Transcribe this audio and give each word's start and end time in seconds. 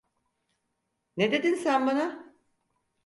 Ne 1.17 1.31
dedin 1.31 1.55
sen 1.55 1.87
bana? 1.87 2.35